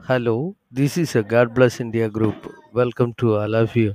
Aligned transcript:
Hello, 0.00 0.54
this 0.70 0.98
is 0.98 1.16
a 1.16 1.22
God 1.22 1.54
Bless 1.54 1.80
India 1.80 2.10
group. 2.10 2.46
Welcome 2.74 3.14
to 3.14 3.36
all 3.36 3.54
of 3.54 3.74
you. 3.74 3.94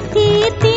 की 0.00 0.71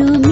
you 0.00 0.29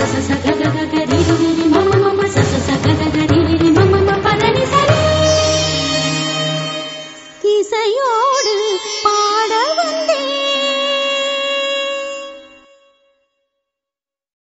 Gracias 0.00 0.30
a 0.30 0.36
Dios. 0.38 0.99